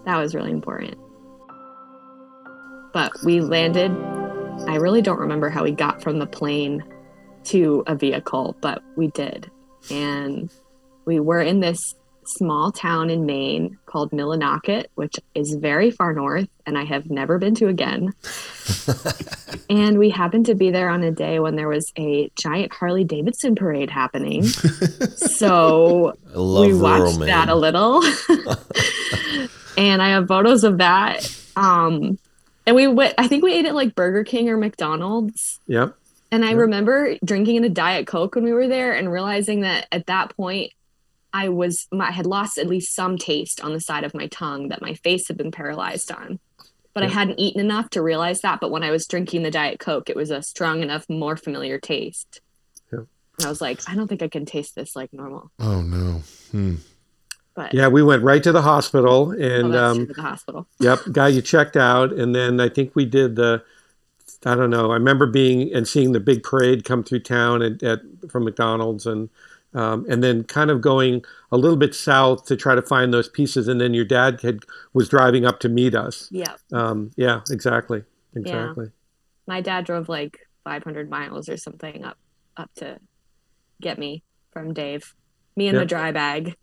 [0.04, 0.96] that was really important.
[2.92, 3.90] But we landed.
[4.68, 6.84] I really don't remember how we got from the plane
[7.44, 9.50] to a vehicle, but we did.
[9.90, 10.50] And
[11.04, 11.94] we were in this
[12.30, 17.38] small town in Maine called Millinocket, which is very far north and I have never
[17.38, 18.14] been to again.
[19.70, 23.02] and we happened to be there on a day when there was a giant Harley
[23.02, 24.44] Davidson parade happening.
[24.44, 27.26] so we watched Maine.
[27.26, 28.04] that a little.
[29.76, 31.28] and I have photos of that.
[31.56, 32.18] Um
[32.66, 35.58] and we went I think we ate at like Burger King or McDonald's.
[35.66, 35.96] Yep.
[36.32, 39.88] And I remember drinking in a Diet Coke when we were there and realizing that
[39.90, 40.72] at that point
[41.32, 44.68] I was I had lost at least some taste on the side of my tongue
[44.68, 46.38] that my face had been paralyzed on.
[46.92, 48.60] But I hadn't eaten enough to realize that.
[48.60, 51.78] But when I was drinking the Diet Coke, it was a strong enough, more familiar
[51.78, 52.40] taste.
[52.92, 53.04] Yeah.
[53.38, 55.52] And I was like, I don't think I can taste this like normal.
[55.60, 56.22] Oh no.
[56.50, 56.76] Hmm.
[57.54, 60.66] But Yeah, we went right to the hospital oh, and that's um, the hospital.
[60.80, 63.62] Yep, got you checked out, and then I think we did the.
[64.46, 64.90] I don't know.
[64.90, 69.04] I remember being and seeing the big parade come through town at, at from McDonald's,
[69.04, 69.28] and
[69.74, 73.28] um, and then kind of going a little bit south to try to find those
[73.28, 73.68] pieces.
[73.68, 74.60] And then your dad had
[74.92, 76.28] was driving up to meet us.
[76.30, 76.54] Yeah.
[76.72, 78.04] Um, yeah, exactly,
[78.34, 78.90] exactly.
[79.46, 82.18] My dad drove like 500 miles or something up
[82.56, 82.98] up to
[83.80, 85.14] get me from Dave.
[85.56, 85.82] Me and Yep.
[85.82, 86.56] the dry bag.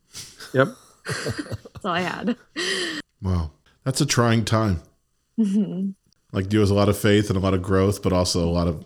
[0.54, 0.68] Yep.
[1.06, 2.38] That's all I had.
[3.22, 3.52] Wow.
[3.84, 4.82] That's a trying time.
[6.34, 8.52] Like there was a lot of faith and a lot of growth, but also a
[8.52, 8.86] lot of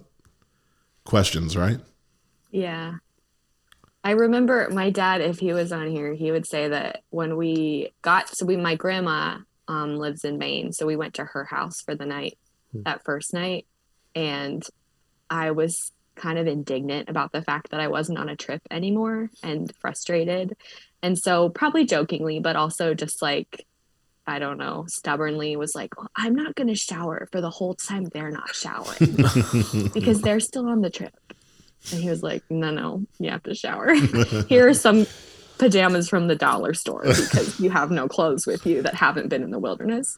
[1.06, 1.80] questions, right?
[2.52, 2.96] Yeah.
[4.04, 7.94] I remember my dad, if he was on here, he would say that when we
[8.02, 9.38] got, so we, my grandma
[9.68, 10.74] um, lives in Maine.
[10.74, 12.38] So we went to her house for the night,
[12.74, 13.68] that first night.
[14.16, 14.66] And
[15.30, 19.30] I was kind of indignant about the fact that I wasn't on a trip anymore
[19.44, 20.56] and frustrated.
[21.02, 23.66] And so, probably jokingly, but also just like,
[24.28, 27.74] I don't know, stubbornly was like, well, I'm not going to shower for the whole
[27.74, 29.16] time they're not showering
[29.94, 31.14] because they're still on the trip.
[31.92, 33.94] And he was like, No, no, you have to shower.
[34.48, 35.06] Here are some
[35.58, 39.44] pajamas from the dollar store because you have no clothes with you that haven't been
[39.44, 40.18] in the wilderness.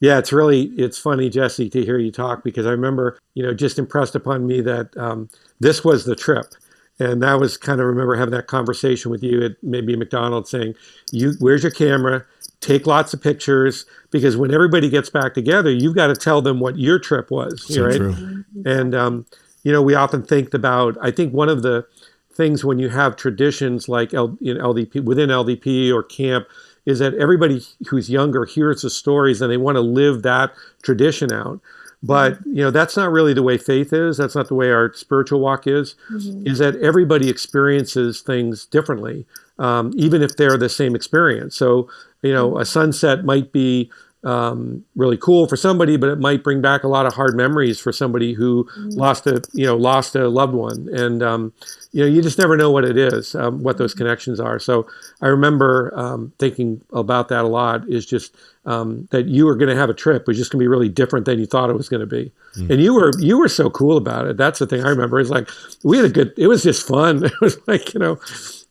[0.00, 3.54] Yeah, it's really it's funny, Jesse, to hear you talk because I remember, you know,
[3.54, 5.30] just impressed upon me that um,
[5.60, 6.54] this was the trip,
[6.98, 10.74] and that was kind of remember having that conversation with you at maybe McDonald's, saying,
[11.12, 12.26] "You, where's your camera?
[12.60, 16.60] Take lots of pictures because when everybody gets back together, you've got to tell them
[16.60, 18.44] what your trip was, So right?" true.
[18.66, 19.24] And um,
[19.66, 20.96] you know, we often think about.
[21.02, 21.88] I think one of the
[22.32, 26.46] things when you have traditions like L, in LDP within LDP or camp
[26.84, 30.52] is that everybody who's younger hears the stories and they want to live that
[30.82, 31.58] tradition out.
[32.00, 32.58] But mm-hmm.
[32.58, 34.18] you know, that's not really the way faith is.
[34.18, 35.96] That's not the way our spiritual walk is.
[36.12, 36.46] Mm-hmm.
[36.46, 39.26] Is that everybody experiences things differently,
[39.58, 41.56] um, even if they're the same experience.
[41.56, 41.90] So
[42.22, 42.60] you know, mm-hmm.
[42.60, 43.90] a sunset might be
[44.26, 47.78] um, really cool for somebody, but it might bring back a lot of hard memories
[47.78, 51.52] for somebody who lost a you know lost a loved one, and um,
[51.92, 54.58] you know you just never know what it is, um, what those connections are.
[54.58, 54.88] So
[55.20, 57.88] I remember um, thinking about that a lot.
[57.88, 58.34] Is just
[58.64, 60.68] um, that you were going to have a trip it was just going to be
[60.68, 62.32] really different than you thought it was going to be,
[62.68, 64.36] and you were you were so cool about it.
[64.36, 65.20] That's the thing I remember.
[65.20, 65.48] It's like
[65.84, 66.34] we had a good.
[66.36, 67.22] It was just fun.
[67.36, 68.18] It was like you know,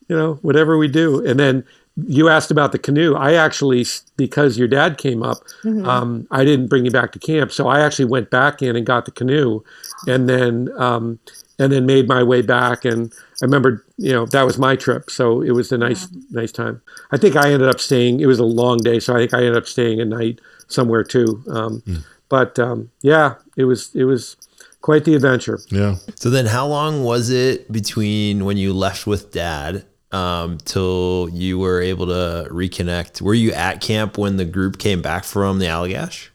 [0.09, 1.63] you know whatever we do, and then
[1.95, 3.15] you asked about the canoe.
[3.15, 3.85] I actually,
[4.17, 5.37] because your dad came up,
[5.85, 8.85] um, I didn't bring you back to camp, so I actually went back in and
[8.85, 9.63] got the canoe,
[10.07, 11.19] and then um,
[11.57, 12.83] and then made my way back.
[12.83, 16.51] And I remember, you know, that was my trip, so it was a nice, nice
[16.51, 16.81] time.
[17.11, 18.19] I think I ended up staying.
[18.19, 21.03] It was a long day, so I think I ended up staying a night somewhere
[21.03, 21.43] too.
[21.49, 21.81] Um,
[22.27, 24.35] But um, yeah, it was it was
[24.81, 25.59] quite the adventure.
[25.69, 25.95] Yeah.
[26.15, 31.59] So then, how long was it between when you left with dad um, till you
[31.59, 33.21] were able to reconnect?
[33.21, 36.29] Were you at camp when the group came back from the Allagash?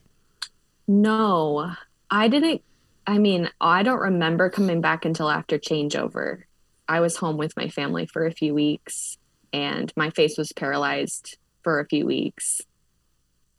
[0.86, 1.72] No,
[2.10, 2.62] I didn't.
[3.06, 6.42] I mean, I don't remember coming back until after changeover.
[6.86, 9.16] I was home with my family for a few weeks
[9.52, 12.60] and my face was paralyzed for a few weeks.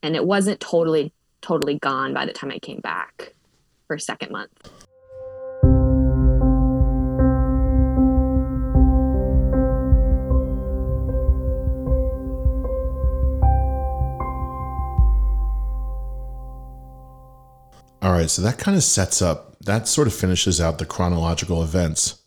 [0.04, 3.34] And it wasn't totally, totally gone by the time I came back
[3.88, 4.52] for second month.
[18.02, 21.62] All right, so that kind of sets up, that sort of finishes out the chronological
[21.62, 22.22] events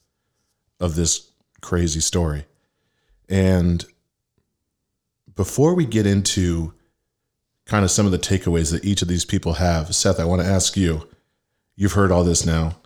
[0.79, 2.45] of this crazy story.
[3.29, 3.85] And
[5.35, 6.75] before we get into
[7.67, 10.43] kind of some of the takeaways that each of these people have, Seth, I want
[10.43, 11.09] to ask you
[11.75, 12.77] you've heard all this now.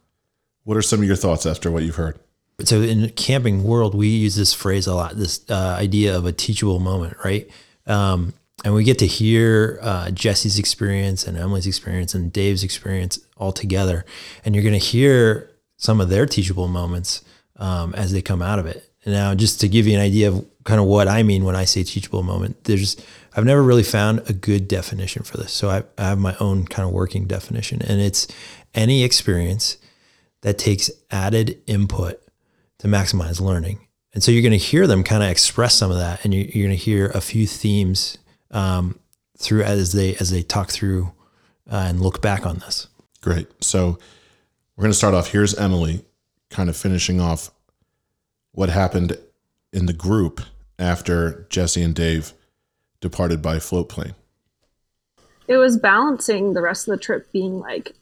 [0.65, 2.19] What are some of your thoughts after what you've heard?
[2.65, 5.17] So in camping world, we use this phrase a lot.
[5.17, 7.51] This uh, idea of a teachable moment, right?
[7.87, 13.21] Um, and we get to hear uh, Jesse's experience and Emily's experience and Dave's experience
[13.37, 14.05] all together,
[14.45, 17.23] and you're going to hear some of their teachable moments
[17.57, 18.91] um, as they come out of it.
[19.07, 21.65] Now, just to give you an idea of kind of what I mean when I
[21.65, 22.97] say teachable moment, there's
[23.35, 25.53] I've never really found a good definition for this.
[25.53, 28.27] So I, I have my own kind of working definition, and it's
[28.75, 29.79] any experience
[30.43, 32.21] that takes added input
[32.79, 33.87] to maximize learning.
[34.13, 36.45] And so you're going to hear them kind of express some of that, and you're,
[36.47, 38.19] you're going to hear a few themes
[38.51, 38.99] um,
[39.37, 41.13] through as they as they talk through
[41.71, 42.89] uh, and look back on this.
[43.21, 43.49] Great.
[43.63, 43.99] So
[44.77, 45.33] we're going to start off.
[45.33, 46.05] Here's Emily
[46.51, 47.51] kind of finishing off
[48.53, 49.19] what happened
[49.73, 50.41] in the group
[50.79, 52.33] after Jesse and Dave
[53.01, 54.15] departed by float plane.
[55.47, 57.95] it was balancing the rest of the trip being like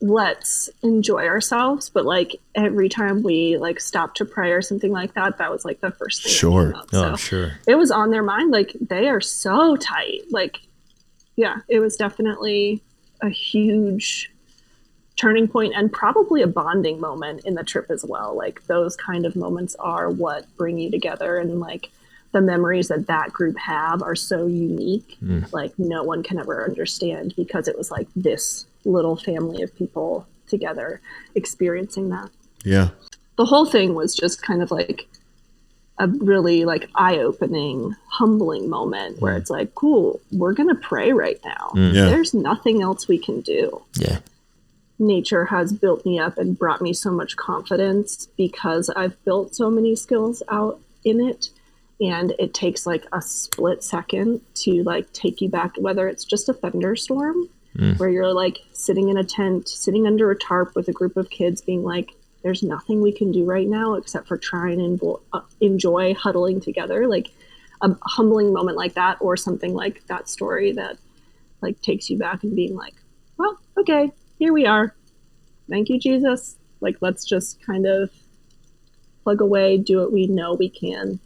[0.00, 5.12] let's enjoy ourselves but like every time we like stopped to pray or something like
[5.14, 6.72] that that was like the first thing Sure.
[6.76, 6.86] up.
[6.92, 7.52] Oh, So sure.
[7.66, 10.60] it was on their mind like they are so tight like
[11.34, 12.80] yeah it was definitely
[13.22, 14.30] a huge
[15.16, 18.36] turning point and probably a bonding moment in the trip as well.
[18.36, 21.90] Like those kind of moments are what bring you together and like
[22.30, 25.16] the memories that that group have are so unique.
[25.18, 25.40] Hmm.
[25.50, 30.26] Like no one can ever understand because it was like this little family of people
[30.46, 31.00] together
[31.34, 32.30] experiencing that.
[32.64, 32.88] Yeah.
[33.36, 35.06] The whole thing was just kind of like
[35.98, 39.38] a really like eye-opening, humbling moment where mm.
[39.38, 41.70] it's like, cool, we're going to pray right now.
[41.74, 41.94] Mm.
[41.94, 42.06] Yeah.
[42.06, 44.20] There's nothing else we can do Yeah.
[44.98, 49.70] nature has built me up and brought me so much confidence because I've built so
[49.70, 51.50] many skills out in it.
[52.00, 56.48] And it takes like a split second to like take you back, whether it's just
[56.48, 57.48] a thunderstorm
[57.96, 61.30] where you're like sitting in a tent, sitting under a tarp with a group of
[61.30, 62.10] kids, being like,
[62.42, 66.60] there's nothing we can do right now except for try and envo- uh, enjoy huddling
[66.60, 67.06] together.
[67.06, 67.28] Like
[67.80, 70.98] a humbling moment like that, or something like that story that
[71.60, 72.94] like takes you back and being like,
[73.36, 74.94] well, okay, here we are.
[75.68, 76.56] Thank you, Jesus.
[76.80, 78.10] Like, let's just kind of
[79.22, 81.20] plug away, do what we know we can.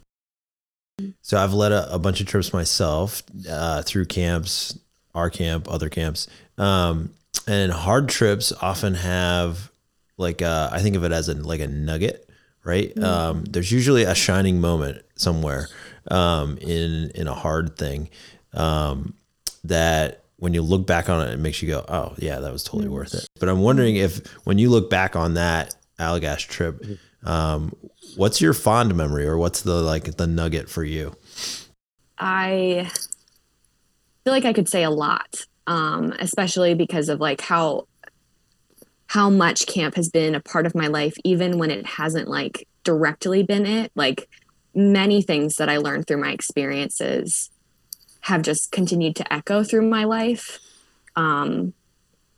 [1.21, 4.77] So I've led a, a bunch of trips myself uh, through camps,
[5.15, 6.27] our camp, other camps,
[6.57, 7.11] um,
[7.47, 9.71] and hard trips often have
[10.17, 12.29] like uh, I think of it as a like a nugget,
[12.63, 12.97] right?
[12.97, 15.67] Um, there's usually a shining moment somewhere
[16.09, 18.09] um, in in a hard thing
[18.53, 19.13] um,
[19.63, 22.63] that when you look back on it, it makes you go, "Oh yeah, that was
[22.63, 26.85] totally worth it." But I'm wondering if when you look back on that Allagash trip,
[27.23, 27.73] um,
[28.15, 31.15] what's your fond memory, or what's the like the nugget for you?
[32.17, 32.89] I
[34.23, 37.87] feel like I could say a lot, um, especially because of like how
[39.07, 42.67] how much camp has been a part of my life, even when it hasn't like
[42.83, 43.91] directly been it.
[43.95, 44.27] Like
[44.73, 47.51] many things that I learned through my experiences
[48.21, 50.59] have just continued to echo through my life.
[51.15, 51.73] Um,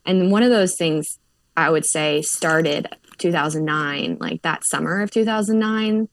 [0.05, 1.19] and one of those things
[1.55, 2.88] I would say started
[3.19, 6.09] 2009, like that summer of 2009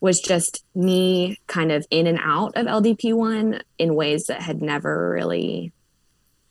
[0.00, 5.10] was just me kind of in and out of LDP1 in ways that had never
[5.10, 5.72] really,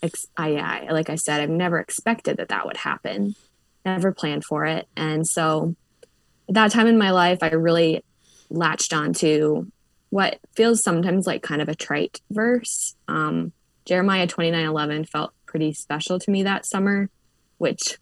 [0.02, 3.36] I, I like I said, I've never expected that that would happen,
[3.86, 4.88] never planned for it.
[4.95, 5.76] And so
[6.47, 8.04] at that time in my life, I really
[8.50, 9.68] latched onto
[10.10, 12.95] what feels sometimes like kind of a trite verse.
[13.08, 13.52] Um,
[13.86, 17.10] Jeremiah 29 11 felt pretty special to me that summer,
[17.58, 17.97] which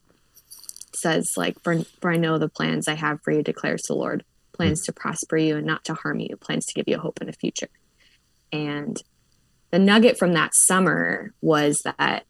[0.96, 4.24] says, like, for, for I know the plans I have for you, declares the Lord
[4.54, 7.22] plans to prosper you and not to harm you, plans to give you a hope
[7.22, 7.70] in a future.
[8.52, 9.02] And
[9.72, 12.26] the nugget from that summer was that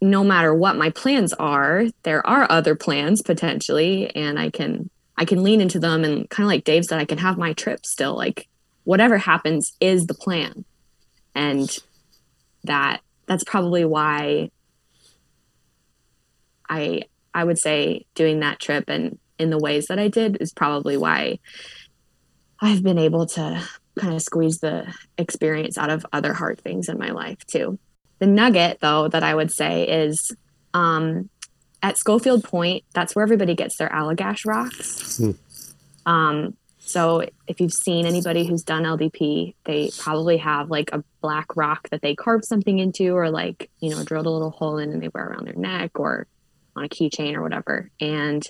[0.00, 5.24] no matter what my plans are, there are other plans potentially, and I can I
[5.24, 7.86] can lean into them and kind of like Dave said, I can have my trip
[7.86, 8.16] still.
[8.16, 8.48] Like
[8.84, 10.64] whatever happens is the plan.
[11.34, 11.74] And
[12.64, 14.50] that that's probably why
[16.68, 17.02] I
[17.34, 20.96] I would say doing that trip and in the ways that I did is probably
[20.96, 21.38] why
[22.60, 23.62] I've been able to
[23.98, 27.78] kind of squeeze the experience out of other hard things in my life too.
[28.18, 30.34] The nugget though that I would say is
[30.74, 31.28] um,
[31.82, 35.20] at Schofield Point, that's where everybody gets their Allagash rocks.
[36.06, 41.56] Um, so if you've seen anybody who's done LDP, they probably have like a black
[41.56, 44.92] rock that they carved something into or like, you know, drilled a little hole in
[44.92, 46.26] and they wear around their neck or
[46.76, 47.90] on a keychain or whatever.
[48.00, 48.44] And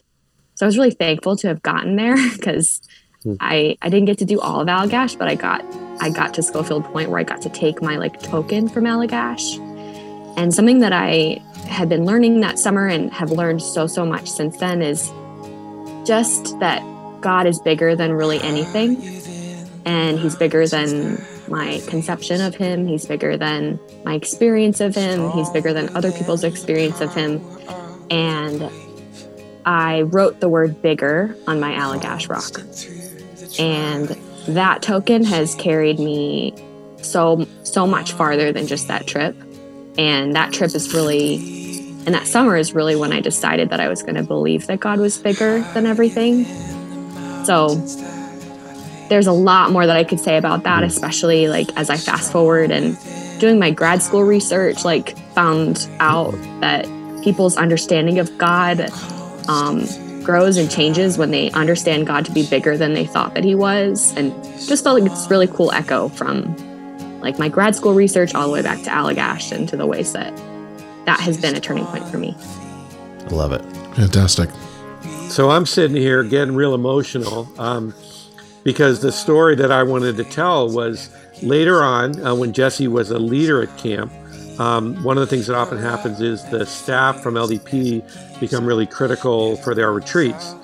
[0.55, 2.80] so I was really thankful to have gotten there because
[3.24, 3.36] Mm.
[3.40, 5.64] I I didn't get to do all of Allagash, but I got
[6.00, 9.58] I got to Schofield Point where I got to take my like token from Allagash.
[10.36, 14.30] And something that I had been learning that summer and have learned so so much
[14.30, 15.12] since then is
[16.06, 16.82] just that
[17.20, 18.96] God is bigger than really anything.
[19.84, 22.86] And he's bigger than my conception of him.
[22.86, 25.30] He's bigger than my experience of him.
[25.30, 27.40] He's bigger than other people's experience of him.
[28.10, 28.70] And
[29.64, 32.60] I wrote the word bigger on my Allagash rock.
[33.59, 34.09] And
[34.48, 36.55] that token has carried me
[37.00, 39.36] so so much farther than just that trip.
[39.98, 41.36] And that trip is really
[42.05, 44.80] and that summer is really when I decided that I was going to believe that
[44.80, 46.44] God was bigger than everything.
[47.44, 47.76] So
[49.09, 52.32] there's a lot more that I could say about that, especially like as I fast
[52.32, 52.98] forward and
[53.38, 56.86] doing my grad school research, like found out that
[57.22, 58.90] people's understanding of God
[59.48, 59.86] um,
[60.24, 63.54] grows and changes when they understand God to be bigger than they thought that He
[63.54, 64.32] was, and
[64.66, 66.56] just felt like it's really cool echo from
[67.20, 70.12] like my grad school research all the way back to Allagash and to the ways
[70.12, 70.36] that
[71.06, 72.36] that has been a turning point for me.
[72.38, 73.62] I love it.
[73.96, 74.50] Fantastic.
[75.28, 77.94] So I'm sitting here getting real emotional um,
[78.64, 81.10] because the story that I wanted to tell was
[81.42, 84.12] later on uh, when Jesse was a leader at camp.
[84.59, 88.86] Um, one of the things that often happens is the staff from LDP become really
[88.86, 90.55] critical for their retreats.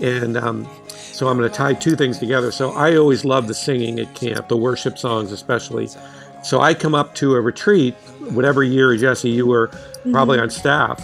[0.00, 2.50] And um, so I'm going to tie two things together.
[2.50, 5.88] So I always love the singing at camp, the worship songs especially.
[6.42, 7.94] So I come up to a retreat,
[8.32, 9.70] whatever year, Jesse, you were
[10.10, 11.02] probably on staff,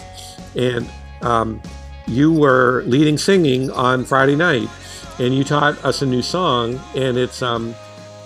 [0.55, 0.87] and
[1.21, 1.61] um,
[2.07, 4.67] you were leading singing on Friday night,
[5.17, 7.73] and you taught us a new song, and it's um,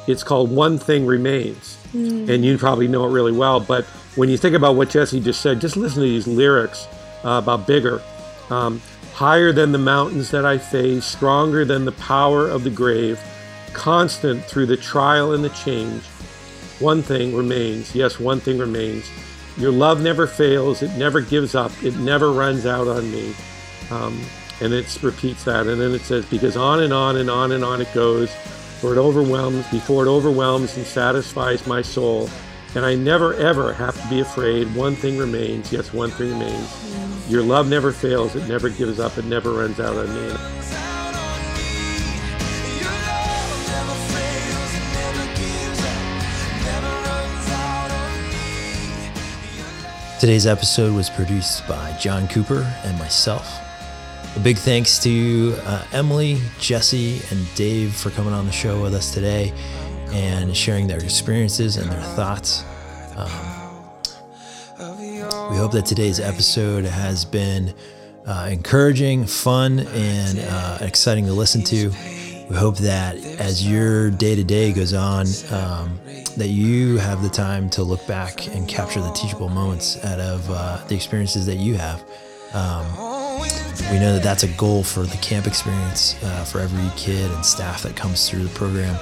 [0.07, 3.61] it's called "One Thing Remains," and you probably know it really well.
[3.61, 3.85] But
[4.15, 6.87] when you think about what Jesse just said, just listen to these lyrics
[7.23, 8.01] uh, about bigger.
[8.49, 8.81] Um,
[9.13, 13.19] higher than the mountains that I face, stronger than the power of the grave,
[13.73, 16.03] constant through the trial and the change.
[16.79, 19.09] One thing remains, yes, one thing remains.
[19.57, 23.33] Your love never fails, it never gives up, it never runs out on me.
[23.89, 24.21] Um,
[24.61, 27.63] and it repeats that, and then it says, because on and on and on and
[27.63, 28.33] on it goes,
[28.79, 32.29] for it overwhelms, before it overwhelms and satisfies my soul.
[32.75, 34.73] And I never ever have to be afraid.
[34.75, 37.29] One thing remains, yes, one thing remains.
[37.29, 40.55] Your love never fails, it never gives up, it never runs out on me.
[50.19, 53.59] Today's episode was produced by John Cooper and myself.
[54.35, 58.93] A big thanks to uh, Emily, Jesse, and Dave for coming on the show with
[58.93, 59.53] us today
[60.15, 62.63] and sharing their experiences and their thoughts.
[63.17, 63.29] Um,
[65.51, 67.73] we hope that today's episode has been
[68.25, 71.89] uh, encouraging, fun, and uh, exciting to listen to.
[72.49, 75.99] We hope that as your day to day goes on, um,
[76.37, 80.49] that you have the time to look back and capture the teachable moments out of
[80.49, 82.03] uh, the experiences that you have.
[82.53, 82.85] Um,
[83.91, 87.45] we know that that's a goal for the camp experience uh, for every kid and
[87.45, 88.95] staff that comes through the program.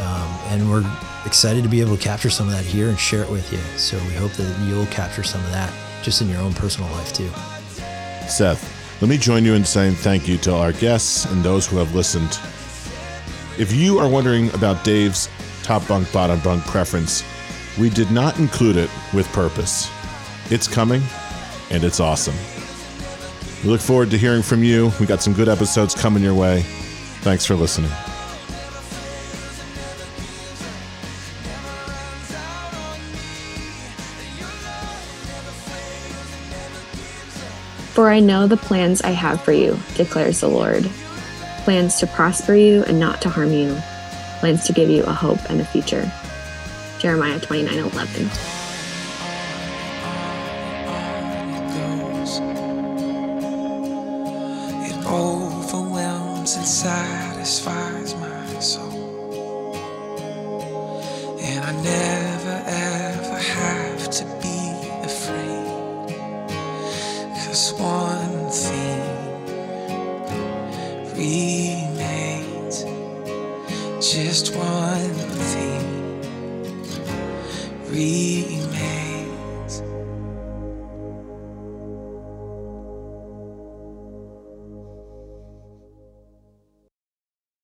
[0.00, 0.84] Um, and we're
[1.26, 3.58] excited to be able to capture some of that here and share it with you.
[3.78, 5.72] So we hope that you'll capture some of that
[6.02, 7.28] just in your own personal life too.
[8.28, 11.76] Seth, let me join you in saying thank you to our guests and those who
[11.76, 12.38] have listened.
[13.58, 15.28] If you are wondering about Dave's
[15.62, 17.22] top bunk, bottom bunk preference,
[17.78, 19.90] we did not include it with purpose.
[20.50, 21.02] It's coming,
[21.70, 22.34] and it's awesome.
[23.62, 24.92] We look forward to hearing from you.
[24.98, 26.62] We got some good episodes coming your way.
[27.22, 27.90] Thanks for listening.
[38.10, 40.82] For I know the plans I have for you, declares the Lord
[41.62, 43.80] plans to prosper you and not to harm you,
[44.40, 46.10] plans to give you a hope and a future.
[46.98, 48.59] Jeremiah 29 11.